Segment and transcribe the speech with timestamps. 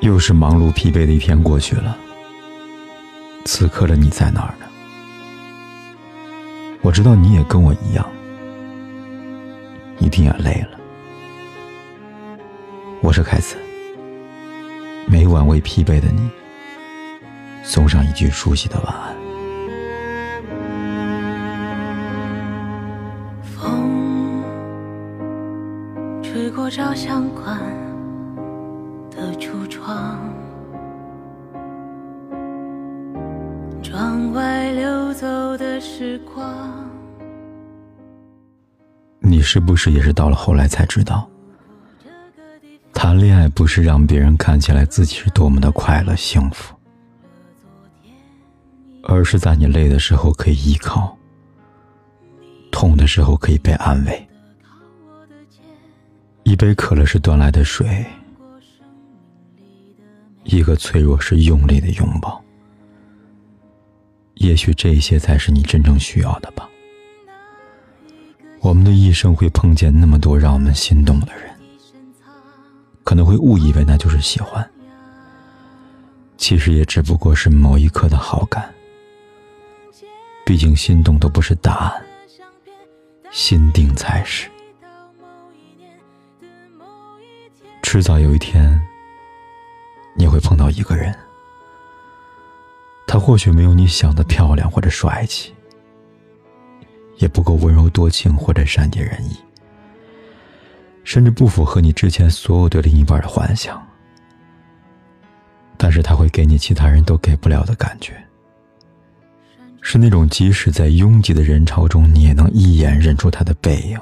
[0.00, 1.94] 又是忙碌疲惫的一天过去了，
[3.44, 4.66] 此刻的你在哪儿呢？
[6.80, 8.06] 我知道你也跟我一样，
[9.98, 10.80] 一定也累了。
[13.02, 13.56] 我是凯子，
[15.06, 16.30] 每晚为疲惫的你
[17.62, 19.14] 送上一句熟悉的晚安。
[23.42, 24.42] 风
[26.22, 27.60] 吹过照相馆。
[33.90, 35.26] 窗外流走
[35.58, 36.88] 的时光。
[39.18, 41.28] 你是不是也是到了后来才知道，
[42.94, 46.72] 谈恋爱不是让别人看起来自己是多么的快乐幸福，
[49.02, 51.18] 而是在你累的时候可以依靠，
[52.70, 54.28] 痛的时候可以被安慰。
[56.44, 58.06] 一杯可乐是端来的水。
[60.44, 62.40] 一个脆弱是用力的拥抱，
[64.40, 66.66] 也许这些才是你真正需要的吧。
[68.60, 71.54] 我们的一生会碰见那么多让我们心动的人，
[73.04, 74.68] 可能会误以为那就是喜欢，
[76.38, 78.72] 其实也只不过是某一刻的好感。
[80.46, 82.02] 毕竟心动都不是答案，
[83.30, 84.48] 心定才是。
[87.82, 88.80] 迟早有一天。
[90.16, 91.14] 你会碰到一个人，
[93.12, 95.52] 他或许没有你想的漂亮或者帅气，
[97.16, 99.36] 也不够温柔多情或者善解人意，
[101.02, 103.84] 甚至不符合你之前所有对另一半的幻想。
[105.76, 108.14] 但是他会给你其他人都给不了的感觉，
[109.80, 113.98] 是那种即使在拥挤的人潮中，你也能一眼认出他的背影。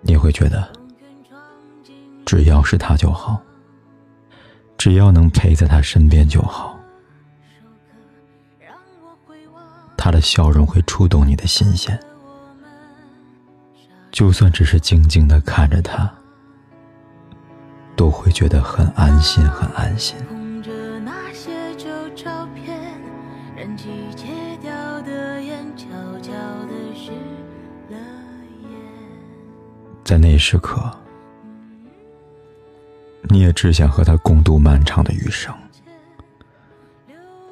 [0.00, 0.66] 你会觉得，
[2.24, 3.42] 只要是他就好。
[4.78, 6.78] 只要能陪在他身边就好，
[9.96, 11.98] 他的笑容会触动你的心弦，
[14.12, 16.08] 就算只是静静的看着他，
[17.96, 20.16] 都会觉得很安心，很安心。
[30.04, 30.88] 在那一时刻。
[33.28, 35.52] 你也只想和他共度漫长的余生，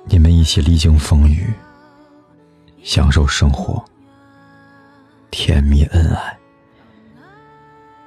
[0.04, 1.52] 你们一起历经风雨，
[2.82, 3.84] 享受生活，
[5.30, 6.38] 甜蜜恩爱，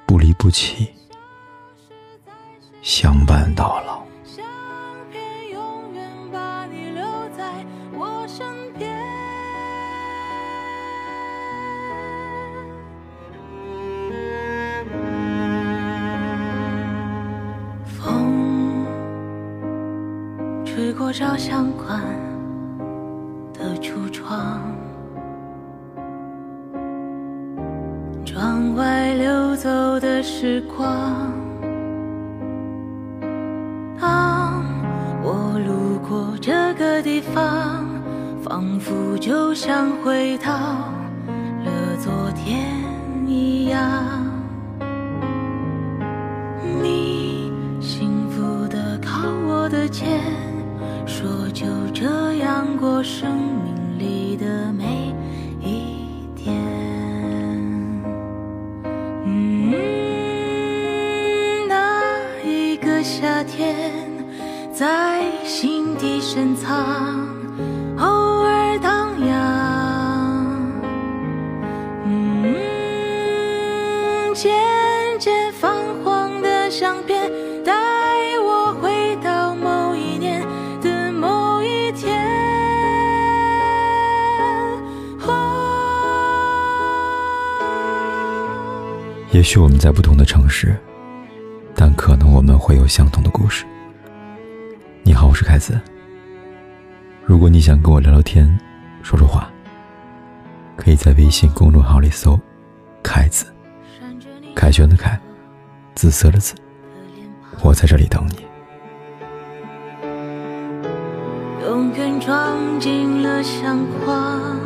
[0.06, 0.88] 不离不弃，
[2.80, 4.07] 相伴到老。
[20.88, 22.00] 吹过照相馆
[23.52, 24.62] 的橱窗，
[28.24, 29.68] 窗外流走
[30.00, 31.30] 的时光。
[34.00, 34.64] 当
[35.22, 37.84] 我路过这个地方，
[38.42, 42.64] 仿佛就像回到了昨天
[43.26, 44.27] 一样。
[52.98, 53.30] 我生
[53.62, 55.14] 命里的每
[55.60, 56.52] 一天。
[59.24, 59.72] 嗯，
[61.68, 63.92] 那一个夏天
[64.72, 67.28] 在心底深藏，
[67.98, 68.04] 偶
[68.42, 70.58] 尔荡漾。
[72.04, 72.56] 嗯，
[89.30, 90.74] 也许我们在不同的城市，
[91.74, 93.66] 但可能我们会有相同的故事。
[95.02, 95.78] 你好，我是凯子。
[97.26, 98.58] 如果你想跟我聊聊天、
[99.02, 99.50] 说说话，
[100.76, 102.40] 可以在微信公众号里搜
[103.04, 103.44] “凯子”，
[104.56, 105.20] 凯旋的凯，
[105.94, 106.54] 紫色的紫，
[107.62, 108.46] 我在这里等你。
[111.66, 114.58] 永远装进了相框。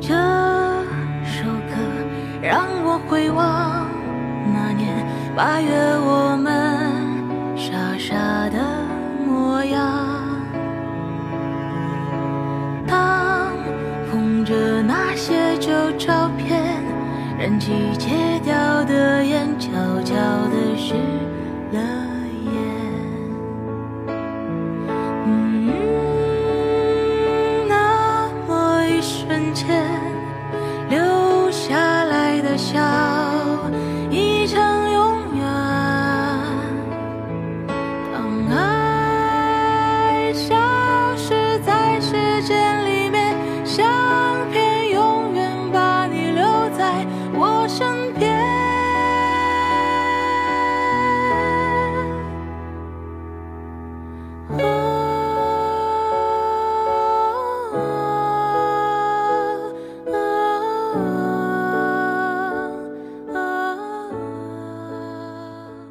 [0.00, 0.14] 这
[2.44, 3.88] 让我回望
[4.52, 8.14] 那年八月，我们傻傻
[8.50, 8.58] 的
[9.26, 9.80] 模样。
[12.86, 13.56] 当
[14.10, 16.62] 捧着那些旧照片，
[17.38, 18.10] 燃起戒
[18.44, 18.54] 掉
[18.84, 19.70] 的烟，悄
[20.04, 20.92] 悄的湿
[21.72, 22.03] 了
[47.68, 48.32] 身边。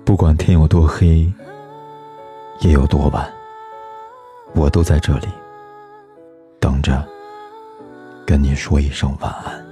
[0.06, 1.32] 不管天有多黑，
[2.60, 3.28] 夜有多晚，
[4.54, 5.28] 我都在这里
[6.60, 7.04] 等着，
[8.26, 9.63] 跟你说一声晚安。